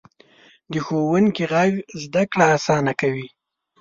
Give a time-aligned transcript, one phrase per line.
[0.71, 3.27] د ښوونکي غږ زده کړه اسانه کوي.